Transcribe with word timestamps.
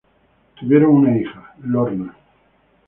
Tuvieron 0.55 0.95
una 0.95 1.15
hija, 1.15 1.53
Lorna. 1.61 2.15